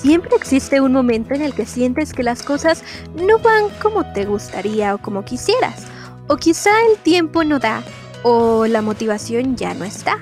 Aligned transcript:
Siempre 0.00 0.34
existe 0.34 0.80
un 0.80 0.94
momento 0.94 1.34
en 1.34 1.42
el 1.42 1.52
que 1.52 1.66
sientes 1.66 2.14
que 2.14 2.22
las 2.22 2.42
cosas 2.42 2.82
no 3.14 3.38
van 3.38 3.68
como 3.82 4.10
te 4.14 4.24
gustaría 4.24 4.94
o 4.94 4.98
como 4.98 5.26
quisieras, 5.26 5.82
o 6.26 6.38
quizá 6.38 6.70
el 6.90 6.96
tiempo 6.96 7.44
no 7.44 7.58
da, 7.58 7.82
o 8.22 8.64
la 8.66 8.80
motivación 8.80 9.56
ya 9.56 9.74
no 9.74 9.84
está. 9.84 10.16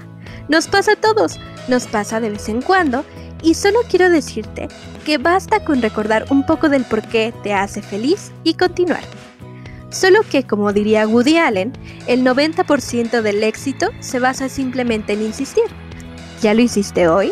Nos 0.48 0.66
pasa 0.66 0.94
a 0.94 0.96
todos, 0.96 1.38
nos 1.68 1.86
pasa 1.86 2.18
de 2.18 2.30
vez 2.30 2.48
en 2.48 2.60
cuando, 2.60 3.04
y 3.40 3.54
solo 3.54 3.78
quiero 3.88 4.10
decirte 4.10 4.66
que 5.04 5.16
basta 5.16 5.64
con 5.64 5.80
recordar 5.80 6.26
un 6.30 6.44
poco 6.44 6.68
del 6.68 6.84
por 6.84 7.02
qué 7.02 7.32
te 7.44 7.54
hace 7.54 7.80
feliz 7.80 8.32
y 8.42 8.54
continuar. 8.54 9.04
Solo 9.90 10.22
que, 10.28 10.42
como 10.42 10.72
diría 10.72 11.06
Woody 11.06 11.36
Allen, 11.36 11.72
el 12.08 12.24
90% 12.24 13.22
del 13.22 13.44
éxito 13.44 13.90
se 14.00 14.18
basa 14.18 14.48
simplemente 14.48 15.12
en 15.12 15.22
insistir. 15.22 15.66
¿Ya 16.42 16.52
lo 16.52 16.62
hiciste 16.62 17.06
hoy? 17.06 17.30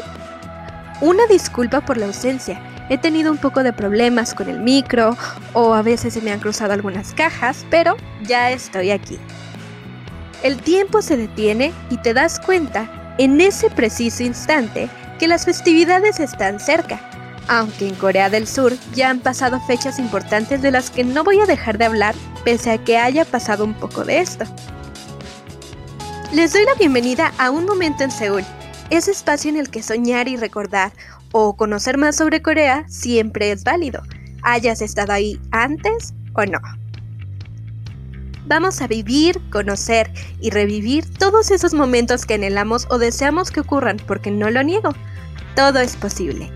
Una 1.02 1.27
disculpa 1.27 1.82
por 1.82 1.98
la 1.98 2.06
ausencia. 2.06 2.59
He 2.88 2.96
tenido 2.96 3.30
un 3.30 3.36
poco 3.36 3.62
de 3.62 3.74
problemas 3.74 4.32
con 4.32 4.48
el 4.48 4.60
micro 4.60 5.14
o 5.52 5.74
a 5.74 5.82
veces 5.82 6.14
se 6.14 6.22
me 6.22 6.32
han 6.32 6.41
cruzado 6.41 6.72
algunas 6.72 7.12
cajas, 7.12 7.66
pero 7.69 7.96
ya 8.22 8.50
estoy 8.50 8.91
aquí. 8.92 9.19
El 10.42 10.56
tiempo 10.62 11.02
se 11.02 11.19
detiene 11.19 11.72
y 11.91 11.98
te 11.98 12.14
das 12.14 12.41
cuenta 12.41 13.14
en 13.19 13.41
ese 13.41 13.69
preciso 13.69 14.22
instante 14.22 14.88
que 15.19 15.28
las 15.28 15.45
festividades 15.45 16.19
están 16.19 16.60
cerca, 16.60 17.00
aunque 17.48 17.88
en 17.88 17.94
Corea 17.97 18.30
del 18.30 18.47
Sur 18.47 18.72
ya 18.94 19.10
han 19.10 19.20
pasado 19.20 19.60
fechas 19.66 19.98
importantes 19.98 20.62
de 20.62 20.70
las 20.70 20.91
que 20.91 21.05
no 21.05 21.24
voy 21.24 21.41
a 21.41 21.47
dejar 21.47 21.77
de 21.77 21.86
hablar 21.86 22.14
pese 22.44 22.70
a 22.70 22.78
que 22.78 22.97
haya 22.97 23.24
pasado 23.27 23.64
un 23.64 23.74
poco 23.74 24.05
de 24.05 24.20
esto. 24.20 24.44
Les 26.33 26.52
doy 26.52 26.64
la 26.64 26.74
bienvenida 26.74 27.33
a 27.38 27.50
Un 27.50 27.66
Momento 27.66 28.05
en 28.05 28.10
Seúl, 28.10 28.44
ese 28.90 29.10
espacio 29.10 29.50
en 29.50 29.56
el 29.56 29.70
que 29.70 29.82
soñar 29.82 30.28
y 30.28 30.36
recordar 30.36 30.92
o 31.33 31.56
conocer 31.56 31.98
más 31.98 32.16
sobre 32.16 32.42
Corea 32.42 32.84
siempre 32.88 33.50
es 33.50 33.64
válido, 33.64 34.02
hayas 34.42 34.80
estado 34.80 35.12
ahí 35.12 35.41
antes 35.50 36.14
o 36.34 36.44
no. 36.44 36.58
Vamos 38.46 38.80
a 38.80 38.86
vivir, 38.86 39.41
conocer 39.50 40.08
y 40.41 40.50
revivir 40.50 41.05
todos 41.19 41.50
esos 41.50 41.74
momentos 41.74 42.24
que 42.24 42.34
anhelamos 42.34 42.86
o 42.91 42.98
deseamos 42.98 43.50
que 43.50 43.61
ocurran, 43.61 43.96
porque 44.06 44.30
no 44.30 44.50
lo 44.50 44.62
niego, 44.62 44.91
todo 45.56 45.80
es 45.80 45.96
posible. 45.96 46.48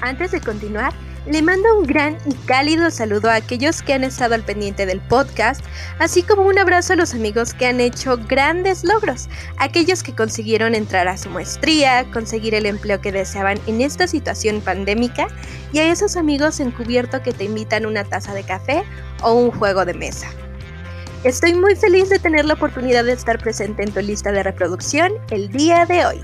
Antes 0.00 0.32
de 0.32 0.40
continuar, 0.40 0.92
le 1.26 1.42
mando 1.42 1.78
un 1.78 1.86
gran 1.86 2.16
y 2.24 2.34
cálido 2.46 2.90
saludo 2.90 3.30
a 3.30 3.34
aquellos 3.34 3.82
que 3.82 3.92
han 3.92 4.04
estado 4.04 4.34
al 4.34 4.42
pendiente 4.42 4.86
del 4.86 5.00
podcast, 5.00 5.60
así 5.98 6.22
como 6.22 6.42
un 6.42 6.58
abrazo 6.58 6.94
a 6.94 6.96
los 6.96 7.14
amigos 7.14 7.52
que 7.52 7.66
han 7.66 7.80
hecho 7.80 8.16
grandes 8.16 8.84
logros, 8.84 9.28
aquellos 9.58 10.02
que 10.02 10.14
consiguieron 10.14 10.74
entrar 10.74 11.08
a 11.08 11.18
su 11.18 11.28
maestría, 11.28 12.10
conseguir 12.12 12.54
el 12.54 12.66
empleo 12.66 13.00
que 13.00 13.12
deseaban 13.12 13.58
en 13.66 13.82
esta 13.82 14.06
situación 14.06 14.60
pandémica, 14.60 15.28
y 15.72 15.78
a 15.78 15.92
esos 15.92 16.16
amigos 16.16 16.58
encubierto 16.58 17.22
que 17.22 17.32
te 17.32 17.44
invitan 17.44 17.86
una 17.86 18.04
taza 18.04 18.34
de 18.34 18.42
café 18.42 18.82
o 19.22 19.34
un 19.34 19.50
juego 19.50 19.84
de 19.84 19.94
mesa. 19.94 20.28
Estoy 21.22 21.54
muy 21.54 21.76
feliz 21.76 22.08
de 22.08 22.18
tener 22.18 22.46
la 22.46 22.54
oportunidad 22.54 23.04
de 23.04 23.12
estar 23.12 23.38
presente 23.38 23.82
en 23.82 23.92
tu 23.92 24.00
lista 24.00 24.32
de 24.32 24.42
reproducción 24.42 25.12
el 25.30 25.50
día 25.50 25.84
de 25.84 26.06
hoy. 26.06 26.20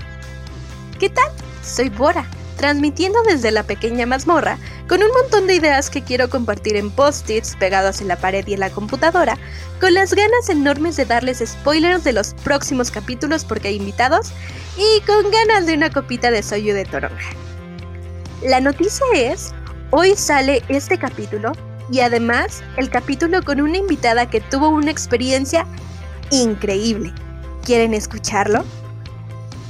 ¿Qué 0.99 1.09
tal? 1.09 1.31
Soy 1.61 1.89
Bora 1.89 2.25
transmitiendo 2.57 3.21
desde 3.23 3.51
la 3.51 3.63
pequeña 3.63 4.05
mazmorra, 4.05 4.57
con 4.89 5.01
un 5.01 5.09
montón 5.11 5.47
de 5.47 5.55
ideas 5.55 5.89
que 5.89 6.03
quiero 6.03 6.29
compartir 6.29 6.75
en 6.75 6.91
post-its 6.91 7.55
pegados 7.55 8.01
en 8.01 8.07
la 8.09 8.17
pared 8.17 8.45
y 8.47 8.55
en 8.55 8.59
la 8.59 8.69
computadora, 8.69 9.37
con 9.79 9.93
las 9.93 10.13
ganas 10.13 10.49
enormes 10.49 10.97
de 10.97 11.05
darles 11.05 11.43
spoilers 11.45 12.03
de 12.03 12.13
los 12.13 12.33
próximos 12.43 12.91
capítulos 12.91 13.45
porque 13.45 13.69
hay 13.69 13.75
invitados, 13.77 14.31
y 14.77 15.01
con 15.05 15.31
ganas 15.31 15.65
de 15.65 15.73
una 15.73 15.89
copita 15.89 16.31
de 16.31 16.43
soyu 16.43 16.73
de 16.73 16.85
toronga. 16.85 17.17
La 18.43 18.59
noticia 18.59 19.05
es, 19.15 19.53
hoy 19.91 20.15
sale 20.15 20.61
este 20.67 20.97
capítulo 20.97 21.53
y 21.91 22.01
además 22.01 22.61
el 22.77 22.89
capítulo 22.89 23.41
con 23.43 23.61
una 23.61 23.77
invitada 23.77 24.29
que 24.29 24.41
tuvo 24.41 24.69
una 24.69 24.91
experiencia 24.91 25.65
increíble. 26.31 27.13
¿Quieren 27.65 27.93
escucharlo? 27.93 28.63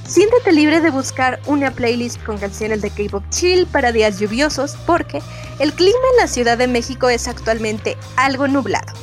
Siéntete 0.07 0.53
libre 0.53 0.79
de 0.79 0.89
buscar 0.89 1.41
una 1.47 1.69
playlist 1.69 2.23
con 2.23 2.37
canciones 2.37 2.81
de 2.81 2.89
K-pop 2.89 3.25
chill 3.29 3.67
para 3.67 3.91
días 3.91 4.19
lluviosos 4.19 4.77
porque 4.85 5.21
el 5.59 5.73
clima 5.73 5.97
en 6.13 6.21
la 6.21 6.27
Ciudad 6.27 6.57
de 6.57 6.65
México 6.69 7.09
es 7.09 7.27
actualmente 7.27 7.97
algo 8.15 8.47
nublado. 8.47 8.93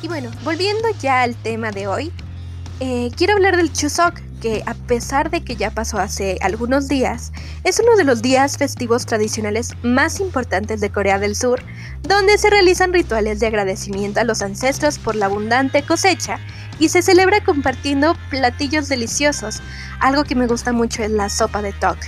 Y 0.00 0.08
bueno, 0.08 0.30
volviendo 0.44 0.88
ya 0.98 1.20
al 1.20 1.36
tema 1.36 1.72
de 1.72 1.86
hoy, 1.86 2.10
eh, 2.80 3.10
quiero 3.14 3.34
hablar 3.34 3.58
del 3.58 3.70
Chuseok, 3.70 4.18
que 4.42 4.64
a 4.66 4.74
pesar 4.74 5.30
de 5.30 5.44
que 5.44 5.54
ya 5.54 5.70
pasó 5.70 5.98
hace 5.98 6.36
algunos 6.42 6.88
días, 6.88 7.32
es 7.62 7.78
uno 7.78 7.96
de 7.96 8.02
los 8.02 8.22
días 8.22 8.58
festivos 8.58 9.06
tradicionales 9.06 9.70
más 9.84 10.18
importantes 10.18 10.80
de 10.80 10.90
Corea 10.90 11.20
del 11.20 11.36
Sur, 11.36 11.62
donde 12.02 12.36
se 12.38 12.50
realizan 12.50 12.92
rituales 12.92 13.38
de 13.38 13.46
agradecimiento 13.46 14.18
a 14.18 14.24
los 14.24 14.42
ancestros 14.42 14.98
por 14.98 15.14
la 15.14 15.26
abundante 15.26 15.82
cosecha 15.82 16.40
y 16.80 16.88
se 16.88 17.02
celebra 17.02 17.44
compartiendo 17.44 18.16
platillos 18.30 18.88
deliciosos. 18.88 19.62
Algo 20.00 20.24
que 20.24 20.34
me 20.34 20.48
gusta 20.48 20.72
mucho 20.72 21.04
es 21.04 21.12
la 21.12 21.28
sopa 21.28 21.62
de 21.62 21.72
tok. 21.72 21.98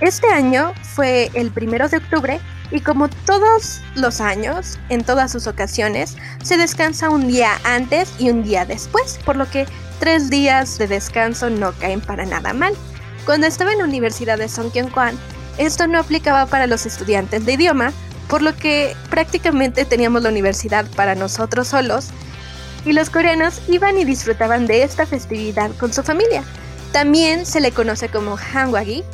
Este 0.00 0.28
año 0.28 0.72
fue 0.94 1.32
el 1.34 1.50
primero 1.50 1.88
de 1.88 1.96
octubre 1.96 2.40
y 2.70 2.80
como 2.80 3.08
todos 3.08 3.80
los 3.96 4.20
años, 4.20 4.78
en 4.90 5.02
todas 5.02 5.32
sus 5.32 5.48
ocasiones, 5.48 6.16
se 6.42 6.56
descansa 6.56 7.10
un 7.10 7.26
día 7.26 7.58
antes 7.64 8.12
y 8.20 8.30
un 8.30 8.44
día 8.44 8.64
después, 8.64 9.18
por 9.24 9.36
lo 9.36 9.50
que 9.50 9.66
tres 10.02 10.30
días 10.30 10.78
de 10.78 10.88
descanso 10.88 11.48
no 11.48 11.70
caen 11.78 12.00
para 12.00 12.26
nada 12.26 12.52
mal. 12.52 12.74
Cuando 13.24 13.46
estaba 13.46 13.70
en 13.70 13.78
la 13.78 13.84
Universidad 13.84 14.36
de 14.36 14.48
Songkyunkwan, 14.48 15.16
esto 15.58 15.86
no 15.86 16.00
aplicaba 16.00 16.46
para 16.46 16.66
los 16.66 16.86
estudiantes 16.86 17.46
de 17.46 17.52
idioma, 17.52 17.92
por 18.28 18.42
lo 18.42 18.52
que 18.56 18.96
prácticamente 19.10 19.84
teníamos 19.84 20.24
la 20.24 20.30
universidad 20.30 20.86
para 20.96 21.14
nosotros 21.14 21.68
solos 21.68 22.08
y 22.84 22.94
los 22.94 23.10
coreanos 23.10 23.62
iban 23.68 23.96
y 23.96 24.04
disfrutaban 24.04 24.66
de 24.66 24.82
esta 24.82 25.06
festividad 25.06 25.70
con 25.78 25.92
su 25.92 26.02
familia. 26.02 26.42
También 26.90 27.46
se 27.46 27.60
le 27.60 27.70
conoce 27.70 28.08
como 28.08 28.36
Hanwagi, 28.36 29.04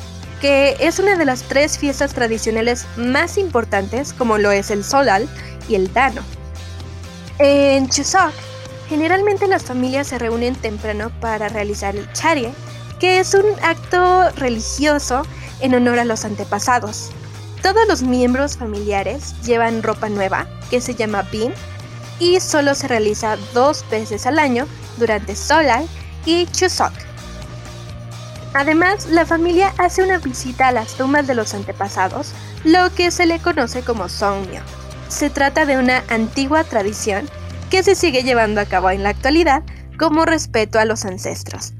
que 0.41 0.75
es 0.79 0.97
una 0.97 1.15
de 1.17 1.25
las 1.25 1.43
tres 1.43 1.77
fiestas 1.77 2.15
tradicionales 2.15 2.87
más 2.97 3.37
importantes, 3.37 4.11
como 4.11 4.39
lo 4.39 4.49
es 4.49 4.71
el 4.71 4.83
Solal 4.83 5.29
y 5.67 5.75
el 5.75 5.93
Dano. 5.93 6.23
En 7.37 7.87
Chuseok, 7.89 8.33
generalmente 8.89 9.47
las 9.47 9.63
familias 9.63 10.07
se 10.07 10.17
reúnen 10.17 10.55
temprano 10.55 11.11
para 11.21 11.47
realizar 11.47 11.95
el 11.95 12.11
Charie, 12.13 12.51
que 12.99 13.19
es 13.19 13.35
un 13.35 13.45
acto 13.61 14.31
religioso 14.31 15.21
en 15.61 15.75
honor 15.75 15.99
a 15.99 16.05
los 16.05 16.25
antepasados. 16.25 17.11
Todos 17.61 17.87
los 17.87 18.01
miembros 18.01 18.57
familiares 18.57 19.35
llevan 19.43 19.83
ropa 19.83 20.09
nueva, 20.09 20.47
que 20.71 20.81
se 20.81 20.95
llama 20.95 21.21
bin, 21.31 21.53
y 22.19 22.39
solo 22.39 22.73
se 22.73 22.87
realiza 22.87 23.37
dos 23.53 23.85
veces 23.91 24.25
al 24.25 24.39
año 24.39 24.67
durante 24.97 25.35
Solal 25.35 25.87
y 26.25 26.47
Chuseok. 26.47 26.93
Además, 28.53 29.05
la 29.05 29.25
familia 29.25 29.73
hace 29.77 30.03
una 30.03 30.17
visita 30.17 30.69
a 30.69 30.71
las 30.71 30.95
tumbas 30.95 31.27
de 31.27 31.35
los 31.35 31.53
antepasados, 31.53 32.31
lo 32.63 32.93
que 32.95 33.11
se 33.11 33.27
le 33.27 33.39
conoce 33.39 33.83
como 33.83 34.09
Songmyo. 34.09 34.61
Se 35.07 35.29
trata 35.29 35.65
de 35.65 35.77
una 35.77 36.03
antigua 36.09 36.63
tradición 36.63 37.29
que 37.69 37.83
se 37.83 37.95
sigue 37.95 38.23
llevando 38.23 38.61
a 38.61 38.65
cabo 38.65 38.89
en 38.89 39.03
la 39.03 39.09
actualidad 39.09 39.63
como 39.97 40.25
respeto 40.25 40.79
a 40.79 40.85
los 40.85 41.05
ancestros. 41.05 41.73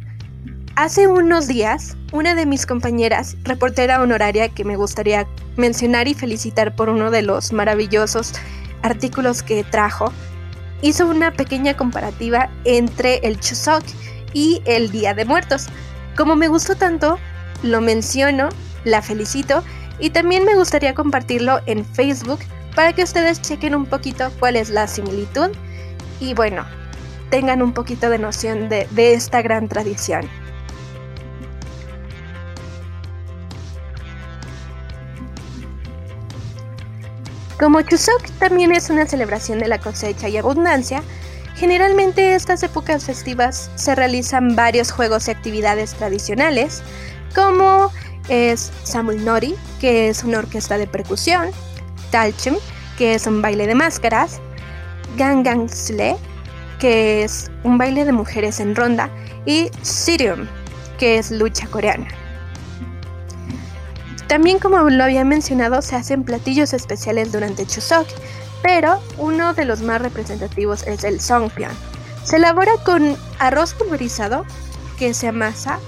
Hace 0.76 1.08
unos 1.08 1.48
días, 1.48 1.98
una 2.14 2.36
de 2.36 2.46
mis 2.46 2.66
compañeras, 2.66 3.36
reportera 3.44 4.02
honoraria 4.02 4.50
que 4.50 4.64
me 4.64 4.78
gustaría 4.78 5.28
mencionar 5.58 6.08
y 6.08 6.14
felicitar 6.14 6.76
por 6.76 6.90
uno 6.90 7.12
de 7.12 7.22
los 7.22 7.52
maravillosos 7.52 8.34
artículos 8.82 9.44
que 9.44 9.64
trajo, 9.64 10.14
hizo 10.82 11.08
una 11.08 11.34
pequeña 11.34 11.76
comparativa 11.76 12.50
entre 12.64 13.18
el 13.18 13.40
Chuseok 13.40 13.84
y 14.34 14.62
el 14.66 14.92
Día 14.92 15.14
de 15.14 15.26
Muertos. 15.26 15.68
Como 16.16 16.36
me 16.36 16.48
gustó 16.48 16.76
tanto, 16.76 17.18
lo 17.64 17.82
menciono, 17.82 18.50
la 18.86 19.02
felicito 19.02 19.64
y 20.00 20.12
también 20.12 20.46
me 20.46 20.56
gustaría 20.56 20.94
compartirlo 20.94 21.60
en 21.66 21.84
Facebook 21.84 22.40
para 22.76 22.94
que 22.94 23.04
ustedes 23.04 23.42
chequen 23.42 23.76
un 23.76 23.86
poquito 23.86 24.32
cuál 24.40 24.56
es 24.56 24.70
la 24.70 24.88
similitud 24.88 25.50
y 26.20 26.34
bueno, 26.34 26.66
tengan 27.30 27.62
un 27.62 27.74
poquito 27.74 28.10
de 28.10 28.20
noción 28.20 28.70
de, 28.70 28.88
esta 29.14 29.42
gran 29.42 29.68
tradición. 29.68 30.28
Como 37.60 37.82
Chuseok 37.82 38.30
también 38.40 38.72
es 38.72 38.90
una 38.90 39.06
celebración 39.06 39.60
de 39.60 39.68
la 39.68 39.80
cosecha 39.80 40.30
y 40.30 40.38
abundancia, 40.38 41.04
generalmente 41.56 42.36
estas 42.36 42.64
épocas 42.64 43.04
festivas 43.04 43.70
se 43.76 43.96
realizan 43.96 44.56
varios 44.56 44.92
juegos 44.92 45.28
y 45.28 45.32
actividades 45.32 45.94
tradicionales, 45.94 46.82
como 47.36 47.92
es 48.30 48.72
Samulnori, 48.84 49.56
que 49.82 50.08
es 50.08 50.24
una 50.24 50.40
orquesta 50.40 50.78
de 50.78 50.88
percusión, 50.88 51.50
Talchum, 52.12 52.56
que 52.98 53.16
es 53.16 53.28
un 53.28 53.42
baile 53.42 53.68
de 53.68 53.76
máscaras, 53.76 54.40
Gangang 55.18 55.70
Sle, 55.70 56.16
que 56.80 57.24
es 57.24 57.52
un 57.64 57.78
baile 57.78 58.06
de 58.06 58.12
mujeres 58.12 58.60
en 58.60 58.76
ronda, 58.76 59.10
y 59.46 59.70
Sirium, 59.82 60.48
que 60.98 61.18
es 61.18 61.32
lucha 61.32 61.68
coreana. 61.68 62.08
También 64.28 64.60
como 64.60 64.78
lo 64.90 65.04
había 65.04 65.26
mencionado, 65.26 65.82
se 65.82 65.96
hacen 65.96 66.24
platillos 66.24 66.74
especiales 66.74 67.32
durante 67.32 67.66
Chuseok, 67.66 68.08
pero 68.62 69.02
uno 69.18 69.54
de 69.54 69.66
los 69.66 69.82
más 69.82 70.02
representativos 70.02 70.86
es 70.86 71.04
el 71.04 71.20
Songpyeon. 71.20 71.72
Se 72.24 72.36
elabora 72.36 72.74
con 72.86 73.18
arroz 73.40 73.74
pulverizado 73.74 74.46
que 75.00 75.14
se 75.14 75.30
amasa 75.30 75.80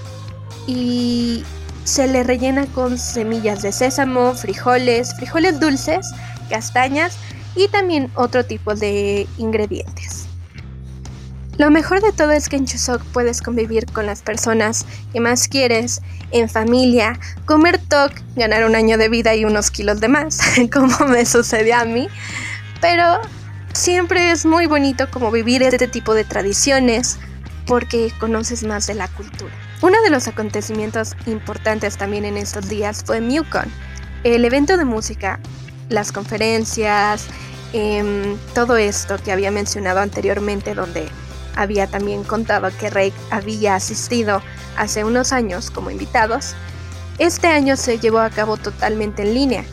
y 0.66 1.44
se 1.84 2.08
le 2.08 2.24
rellena 2.24 2.66
con 2.66 2.98
semillas 2.98 3.62
de 3.62 3.72
sésamo, 3.72 4.34
frijoles, 4.34 5.14
frijoles 5.16 5.60
dulces, 5.60 6.10
castañas 6.48 7.16
y 7.54 7.68
también 7.68 8.10
otro 8.14 8.44
tipo 8.44 8.74
de 8.74 9.26
ingredientes. 9.38 10.26
Lo 11.58 11.70
mejor 11.70 12.00
de 12.00 12.12
todo 12.12 12.32
es 12.32 12.48
que 12.48 12.56
en 12.56 12.66
Chuseok 12.66 13.02
puedes 13.12 13.42
convivir 13.42 13.86
con 13.92 14.06
las 14.06 14.22
personas 14.22 14.86
que 15.12 15.20
más 15.20 15.48
quieres, 15.48 16.00
en 16.30 16.48
familia, 16.48 17.18
comer 17.44 17.78
tok, 17.78 18.12
ganar 18.36 18.64
un 18.64 18.74
año 18.74 18.96
de 18.96 19.10
vida 19.10 19.34
y 19.34 19.44
unos 19.44 19.70
kilos 19.70 20.00
de 20.00 20.08
más, 20.08 20.40
como 20.72 21.06
me 21.08 21.26
sucedió 21.26 21.76
a 21.76 21.84
mí, 21.84 22.08
pero 22.80 23.20
siempre 23.74 24.30
es 24.30 24.46
muy 24.46 24.66
bonito 24.66 25.10
como 25.10 25.30
vivir 25.30 25.62
este 25.62 25.88
tipo 25.88 26.14
de 26.14 26.24
tradiciones 26.24 27.18
porque 27.66 28.12
conoces 28.18 28.64
más 28.64 28.86
de 28.86 28.94
la 28.94 29.08
cultura. 29.08 29.52
Uno 29.82 30.00
de 30.02 30.10
los 30.10 30.28
acontecimientos 30.28 31.14
importantes 31.26 31.96
también 31.96 32.24
en 32.24 32.38
estos 32.38 32.68
días 32.68 33.02
fue 33.04 33.20
MUCON, 33.20 33.70
el 34.24 34.44
evento 34.44 34.76
de 34.76 34.84
música, 34.84 35.38
las 35.92 36.12
conferencias, 36.12 37.26
em, 37.72 38.36
todo 38.54 38.76
esto 38.76 39.16
que 39.22 39.32
había 39.32 39.50
mencionado 39.50 40.00
anteriormente, 40.00 40.74
donde 40.74 41.08
había 41.54 41.86
también 41.86 42.24
contado 42.24 42.70
que 42.78 42.90
Rake 42.90 43.14
había 43.30 43.74
asistido 43.74 44.42
hace 44.76 45.04
unos 45.04 45.32
años 45.32 45.70
como 45.70 45.90
invitados. 45.90 46.54
Este 47.18 47.46
año 47.46 47.76
se 47.76 47.98
llevó 47.98 48.20
a 48.20 48.30
cabo 48.30 48.56
totalmente 48.56 49.22
en 49.22 49.34
línea, 49.34 49.64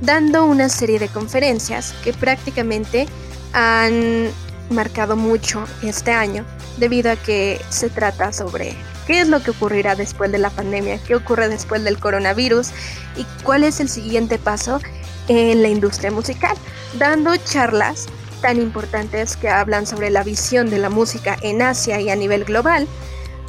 dando 0.00 0.44
una 0.44 0.68
serie 0.68 0.98
de 0.98 1.08
conferencias 1.08 1.94
que 2.02 2.12
prácticamente 2.12 3.06
han 3.52 4.30
marcado 4.70 5.16
mucho 5.16 5.64
este 5.82 6.12
año 6.12 6.44
debido 6.78 7.10
a 7.12 7.16
que 7.16 7.60
se 7.68 7.88
trata 7.88 8.32
sobre 8.32 8.74
qué 9.06 9.20
es 9.20 9.28
lo 9.28 9.42
que 9.42 9.52
ocurrirá 9.52 9.94
después 9.94 10.32
de 10.32 10.38
la 10.38 10.50
pandemia, 10.50 10.98
qué 11.06 11.14
ocurre 11.14 11.48
después 11.48 11.84
del 11.84 11.98
coronavirus 11.98 12.70
y 13.16 13.24
cuál 13.44 13.64
es 13.64 13.80
el 13.80 13.88
siguiente 13.88 14.38
paso 14.38 14.80
en 15.28 15.62
la 15.62 15.68
industria 15.68 16.10
musical, 16.10 16.56
dando 16.98 17.36
charlas 17.36 18.06
tan 18.40 18.60
importantes 18.60 19.36
que 19.36 19.48
hablan 19.48 19.86
sobre 19.86 20.10
la 20.10 20.22
visión 20.22 20.70
de 20.70 20.78
la 20.78 20.90
música 20.90 21.36
en 21.42 21.62
Asia 21.62 22.00
y 22.00 22.10
a 22.10 22.16
nivel 22.16 22.44
global, 22.44 22.86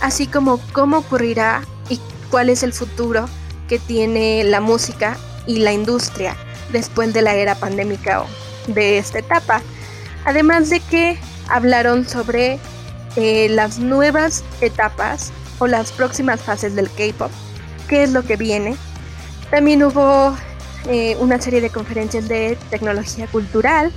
así 0.02 0.28
como 0.28 0.60
cómo 0.72 0.98
ocurrirá 0.98 1.64
y 1.90 2.00
cuál 2.32 2.50
es 2.50 2.64
el 2.64 2.74
futuro 2.74 3.28
que 3.68 3.80
tiene 3.80 4.44
la 4.44 4.62
música 4.62 5.18
y 5.46 5.60
la 5.60 5.74
industria 5.74 6.36
después 6.72 7.14
de 7.14 7.22
la 7.22 7.36
era 7.36 7.56
pandémica 7.56 8.22
o 8.22 8.28
de 8.68 8.98
esta 8.98 9.20
etapa. 9.20 9.62
Además 10.26 10.70
de 10.70 10.80
que 10.80 11.18
hablaron 11.50 12.08
sobre 12.08 12.60
eh, 13.16 13.48
las 13.50 13.80
nuevas 13.80 14.44
etapas 14.62 15.32
o 15.60 15.68
las 15.68 15.92
próximas 15.92 16.42
fases 16.42 16.76
del 16.76 16.90
K-Pop, 16.90 17.32
qué 17.88 18.04
es 18.04 18.12
lo 18.12 18.24
que 18.24 18.36
viene. 18.36 18.76
También 19.50 19.84
hubo 19.84 20.36
eh, 20.86 21.18
una 21.20 21.42
serie 21.42 21.62
de 21.62 21.70
conferencias 21.70 22.28
de 22.28 22.58
tecnología 22.70 23.28
cultural, 23.28 23.92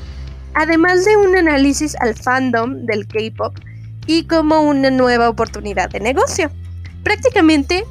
además 0.55 1.05
de 1.05 1.17
un 1.17 1.37
análisis 1.37 1.97
al 2.01 2.15
fandom 2.15 2.85
del 2.87 3.07
K-Pop 3.07 3.57
y 4.07 4.25
como 4.25 4.63
una 4.63 4.91
nueva 4.91 5.29
oportunidad 5.29 5.91
de 5.91 6.01
negocio. 6.01 6.51
Prácticamente 7.05 7.85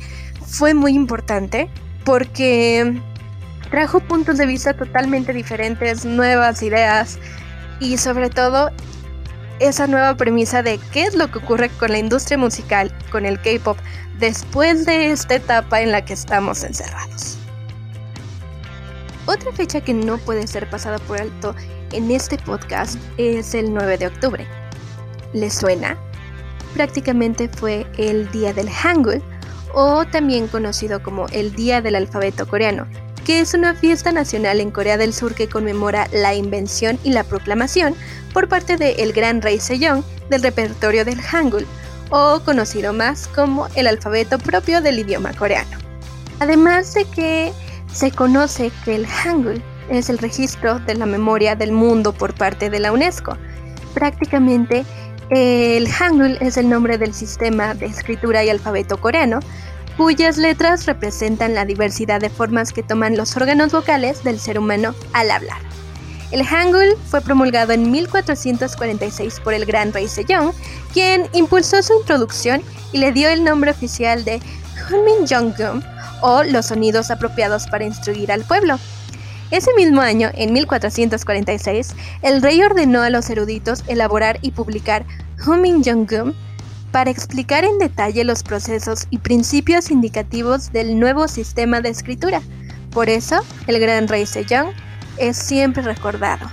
fue 0.46 0.74
muy 0.74 0.94
importante 0.94 1.70
porque 2.04 3.02
trajo 3.72 4.00
puntos 4.00 4.38
de 4.38 4.46
vista 4.46 4.74
totalmente 4.74 5.32
diferentes, 5.34 6.06
nuevas 6.06 6.62
ideas 6.64 7.20
y 7.80 7.98
sobre 7.98 8.30
todo 8.30 8.72
esa 9.60 9.88
nueva 9.88 10.16
premisa 10.16 10.64
de 10.64 10.80
qué 10.92 11.04
es 11.04 11.16
lo 11.16 11.32
que 11.32 11.40
ocurre 11.40 11.70
con 11.70 11.92
la 11.92 12.00
industria 12.00 12.38
musical, 12.38 12.92
con 13.12 13.26
el 13.26 13.40
K-Pop, 13.40 13.78
después 14.18 14.86
de 14.86 15.12
esta 15.12 15.36
etapa 15.36 15.82
en 15.82 15.92
la 15.92 16.04
que 16.04 16.14
estamos 16.14 16.64
encerrados. 16.64 17.39
Otra 19.30 19.52
fecha 19.52 19.80
que 19.80 19.94
no 19.94 20.18
puede 20.18 20.48
ser 20.48 20.68
pasada 20.72 20.98
por 20.98 21.22
alto 21.22 21.54
en 21.92 22.10
este 22.10 22.36
podcast 22.40 22.98
es 23.18 23.54
el 23.54 23.72
9 23.72 24.00
de 24.00 24.08
octubre. 24.08 24.48
¿Les 25.34 25.54
suena? 25.54 26.00
Prácticamente 26.74 27.48
fue 27.48 27.86
el 28.00 28.32
día 28.32 28.54
del 28.54 28.68
Hangul, 28.68 29.22
o 29.76 30.04
también 30.08 30.48
conocido 30.48 31.04
como 31.04 31.28
el 31.28 31.54
Día 31.54 31.80
del 31.80 31.94
Alfabeto 31.94 32.48
Coreano, 32.48 32.88
que 33.24 33.40
es 33.40 33.54
una 33.54 33.76
fiesta 33.76 34.12
nacional 34.12 34.62
en 34.62 34.72
Corea 34.72 34.98
del 34.98 35.14
Sur 35.14 35.36
que 35.36 35.48
conmemora 35.48 36.08
la 36.12 36.34
invención 36.34 36.98
y 37.04 37.12
la 37.12 37.24
proclamación 37.24 37.94
por 38.34 38.50
parte 38.50 38.78
del 38.78 39.14
gran 39.14 39.44
rey 39.44 39.60
Sejong 39.60 40.04
del 40.32 40.42
repertorio 40.42 41.06
del 41.06 41.22
Hangul, 41.22 41.68
o 42.10 42.42
conocido 42.44 42.94
más 42.94 43.28
como 43.28 43.68
el 43.76 43.86
alfabeto 43.86 44.40
propio 44.40 44.82
del 44.82 44.98
idioma 44.98 45.34
coreano. 45.34 45.78
Además 46.40 46.96
de 46.96 47.06
que 47.06 47.54
se 47.94 48.12
conoce 48.12 48.72
que 48.86 48.96
el 48.96 49.08
Hangul 49.08 49.62
es 49.90 50.10
el 50.10 50.18
registro 50.18 50.80
de 50.80 50.96
la 50.96 51.06
memoria 51.06 51.56
del 51.56 51.72
mundo 51.72 52.14
por 52.14 52.34
parte 52.34 52.70
de 52.70 52.80
la 52.80 52.92
UNESCO. 52.92 53.38
Prácticamente 53.94 54.86
el 55.30 55.88
Hangul 55.88 56.38
es 56.42 56.58
el 56.58 56.70
nombre 56.70 56.98
del 56.98 57.14
sistema 57.14 57.74
de 57.74 57.86
escritura 57.86 58.44
y 58.44 58.50
alfabeto 58.50 59.00
coreano, 59.00 59.40
cuyas 59.98 60.38
letras 60.38 60.86
representan 60.86 61.54
la 61.54 61.66
diversidad 61.66 62.22
de 62.22 62.30
formas 62.30 62.72
que 62.72 62.84
toman 62.84 63.18
los 63.18 63.36
órganos 63.36 63.72
vocales 63.72 64.24
del 64.24 64.40
ser 64.40 64.58
humano 64.58 64.96
al 65.14 65.30
hablar. 65.30 65.60
El 66.32 66.44
Hangul 66.46 66.96
fue 67.10 67.22
promulgado 67.22 67.74
en 67.74 67.92
1446 67.92 69.40
por 69.44 69.54
el 69.54 69.66
gran 69.66 69.92
rey 69.92 70.08
Sejong, 70.08 70.54
quien 70.94 71.28
impulsó 71.34 71.82
su 71.82 71.94
introducción 72.00 72.62
y 72.94 73.00
le 73.00 73.12
dio 73.12 73.30
el 73.30 73.44
nombre 73.44 73.72
oficial 73.72 74.24
de 74.24 74.40
Hunmin 74.90 75.28
Jeongeum 75.28 75.82
o 76.22 76.44
los 76.44 76.68
sonidos 76.68 77.12
apropiados 77.12 77.68
para 77.68 77.86
instruir 77.86 78.32
al 78.32 78.44
pueblo. 78.44 78.78
Ese 79.52 79.72
mismo 79.76 80.02
año, 80.02 80.30
en 80.36 80.54
1446, 80.54 81.96
el 82.22 82.42
rey 82.42 82.62
ordenó 82.62 83.02
a 83.02 83.10
los 83.10 83.30
eruditos 83.30 83.84
elaborar 83.88 84.38
y 84.42 84.52
publicar 84.52 85.06
Hunmin 85.46 85.84
Jeongeum 85.84 86.34
para 86.92 87.10
explicar 87.10 87.64
en 87.64 87.80
detalle 87.80 88.24
los 88.24 88.44
procesos 88.44 89.08
y 89.10 89.18
principios 89.20 89.90
indicativos 89.92 90.72
del 90.72 91.00
nuevo 91.00 91.28
sistema 91.28 91.82
de 91.82 91.90
escritura. 91.90 92.42
Por 92.92 93.10
eso, 93.10 93.44
el 93.68 93.80
gran 93.80 94.08
rey 94.08 94.26
Sejong 94.26 94.72
es 95.18 95.38
siempre 95.38 95.84
recordado. 95.84 96.50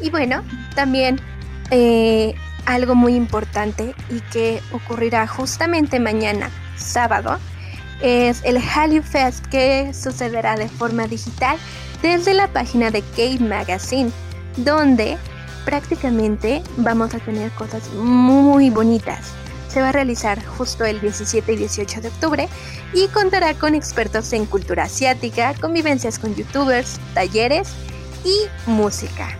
Y 0.00 0.10
bueno, 0.10 0.42
también 0.74 1.20
eh, 1.70 2.34
algo 2.66 2.94
muy 2.94 3.14
importante 3.14 3.94
y 4.10 4.20
que 4.32 4.60
ocurrirá 4.72 5.26
justamente 5.26 6.00
mañana, 6.00 6.50
sábado, 6.76 7.38
es 8.00 8.42
el 8.44 8.58
Hallyu 8.58 9.02
Fest 9.02 9.46
que 9.46 9.92
sucederá 9.94 10.56
de 10.56 10.68
forma 10.68 11.06
digital 11.06 11.56
desde 12.02 12.34
la 12.34 12.48
página 12.48 12.90
de 12.90 13.02
Kate 13.02 13.40
Magazine, 13.40 14.10
donde 14.58 15.16
prácticamente 15.64 16.62
vamos 16.76 17.14
a 17.14 17.18
tener 17.18 17.50
cosas 17.52 17.88
muy 17.94 18.70
bonitas. 18.70 19.32
Se 19.68 19.80
va 19.80 19.90
a 19.90 19.92
realizar 19.92 20.42
justo 20.44 20.84
el 20.84 21.00
17 21.00 21.52
y 21.52 21.56
18 21.56 22.00
de 22.00 22.08
octubre 22.08 22.48
y 22.94 23.08
contará 23.08 23.54
con 23.54 23.74
expertos 23.74 24.32
en 24.32 24.46
cultura 24.46 24.84
asiática, 24.84 25.54
convivencias 25.60 26.18
con 26.18 26.34
youtubers, 26.34 26.98
talleres 27.14 27.68
y 28.24 28.70
música. 28.70 29.36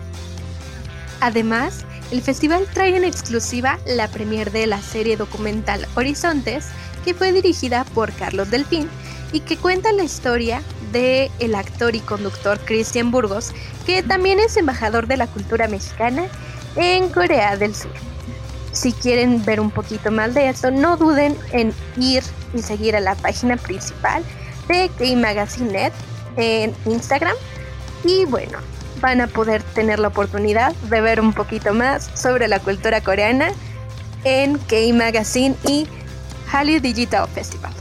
Además, 1.21 1.85
el 2.11 2.21
festival 2.21 2.67
trae 2.73 2.95
en 2.95 3.03
exclusiva 3.03 3.79
la 3.85 4.07
premier 4.07 4.51
de 4.51 4.67
la 4.67 4.81
serie 4.81 5.17
documental 5.17 5.87
Horizontes, 5.95 6.67
que 7.07 7.13
fue 7.13 7.31
dirigida 7.31 7.85
por 7.93 8.11
Carlos 8.11 8.51
Delfín 8.51 8.89
y 9.31 9.39
que 9.39 9.55
cuenta 9.55 9.93
la 9.93 10.03
historia 10.03 10.61
de 10.91 11.31
el 11.39 11.55
actor 11.55 11.95
y 11.95 12.01
conductor 12.01 12.59
Cristian 12.59 13.11
Burgos, 13.11 13.53
que 13.85 14.03
también 14.03 14.41
es 14.41 14.57
embajador 14.57 15.07
de 15.07 15.15
la 15.15 15.27
cultura 15.27 15.69
mexicana 15.69 16.25
en 16.75 17.07
Corea 17.07 17.55
del 17.55 17.73
Sur. 17.73 17.93
Si 18.73 18.91
quieren 18.91 19.45
ver 19.45 19.61
un 19.61 19.71
poquito 19.71 20.11
más 20.11 20.33
de 20.33 20.49
esto, 20.49 20.69
no 20.69 20.97
duden 20.97 21.37
en 21.53 21.73
ir 21.95 22.23
y 22.53 22.61
seguir 22.61 22.93
a 22.97 22.99
la 22.99 23.15
página 23.15 23.55
principal 23.55 24.21
de 24.67 24.91
K-Magazine.net 24.97 25.93
en 26.35 26.75
Instagram. 26.87 27.37
Y 28.03 28.25
bueno, 28.25 28.57
van 28.99 29.21
a 29.21 29.27
poder 29.27 29.63
tener 29.63 29.99
la 29.99 30.09
oportunidad 30.09 30.75
de 30.75 30.99
ver 30.99 31.21
un 31.21 31.31
poquito 31.31 31.73
más 31.73 32.11
sobre 32.15 32.49
la 32.49 32.59
cultura 32.59 32.99
coreana 32.99 33.53
en 34.25 34.57
K-Magazine 34.57 35.55
y 35.63 35.87
Hallyu 36.51 36.79
Digital 36.79 37.27
Festival. 37.27 37.71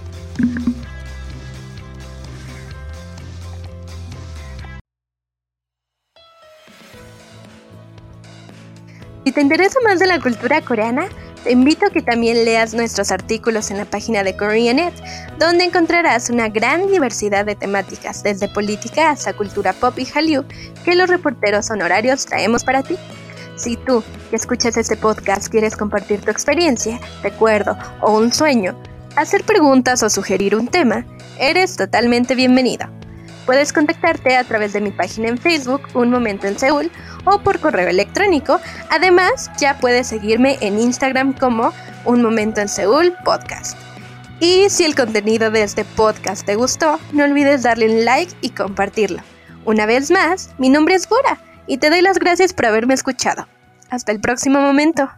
Si 9.24 9.32
te 9.32 9.40
interesa 9.40 9.80
más 9.84 9.98
de 9.98 10.06
la 10.06 10.20
cultura 10.20 10.60
coreana, 10.60 11.08
te 11.42 11.52
invito 11.52 11.86
a 11.86 11.90
que 11.90 12.02
también 12.02 12.44
leas 12.44 12.74
nuestros 12.74 13.10
artículos 13.10 13.70
en 13.70 13.78
la 13.78 13.84
página 13.84 14.22
de 14.22 14.36
Koreanet, 14.36 14.94
donde 15.38 15.64
encontrarás 15.64 16.30
una 16.30 16.48
gran 16.48 16.88
diversidad 16.88 17.44
de 17.44 17.54
temáticas, 17.54 18.22
desde 18.22 18.48
política 18.48 19.10
hasta 19.10 19.32
cultura 19.32 19.72
pop 19.72 19.98
y 19.98 20.04
Hallyu, 20.06 20.44
que 20.84 20.94
los 20.94 21.08
reporteros 21.08 21.70
honorarios 21.70 22.26
traemos 22.26 22.64
para 22.64 22.82
ti. 22.82 22.96
Si 23.56 23.78
tú, 23.78 24.04
que 24.28 24.36
escuchas 24.36 24.76
este 24.76 24.98
podcast, 24.98 25.48
quieres 25.48 25.76
compartir 25.76 26.20
tu 26.20 26.30
experiencia, 26.30 27.00
recuerdo 27.22 27.76
o 28.02 28.18
un 28.18 28.30
sueño, 28.30 28.78
hacer 29.16 29.44
preguntas 29.44 30.02
o 30.02 30.10
sugerir 30.10 30.54
un 30.54 30.68
tema, 30.68 31.06
eres 31.38 31.76
totalmente 31.76 32.34
bienvenido. 32.34 32.86
Puedes 33.46 33.72
contactarte 33.72 34.36
a 34.36 34.44
través 34.44 34.74
de 34.74 34.82
mi 34.82 34.90
página 34.90 35.28
en 35.28 35.38
Facebook, 35.38 35.80
Un 35.94 36.10
Momento 36.10 36.46
en 36.46 36.58
Seúl, 36.58 36.90
o 37.24 37.38
por 37.38 37.58
correo 37.58 37.88
electrónico. 37.88 38.60
Además, 38.90 39.50
ya 39.58 39.78
puedes 39.78 40.08
seguirme 40.08 40.58
en 40.60 40.78
Instagram 40.78 41.32
como 41.32 41.72
Un 42.04 42.20
Momento 42.20 42.60
en 42.60 42.68
Seúl 42.68 43.14
Podcast. 43.24 43.78
Y 44.38 44.68
si 44.68 44.84
el 44.84 44.94
contenido 44.94 45.50
de 45.50 45.62
este 45.62 45.86
podcast 45.86 46.44
te 46.44 46.56
gustó, 46.56 46.98
no 47.12 47.24
olvides 47.24 47.62
darle 47.62 47.88
un 47.88 48.04
like 48.04 48.34
y 48.42 48.50
compartirlo. 48.50 49.22
Una 49.64 49.86
vez 49.86 50.10
más, 50.10 50.50
mi 50.58 50.68
nombre 50.68 50.94
es 50.94 51.08
Bora 51.08 51.38
y 51.66 51.78
te 51.78 51.90
doy 51.90 52.02
las 52.02 52.18
gracias 52.18 52.52
por 52.52 52.66
haberme 52.66 52.94
escuchado. 52.94 53.46
Hasta 53.90 54.12
el 54.12 54.20
próximo 54.20 54.60
momento. 54.60 55.10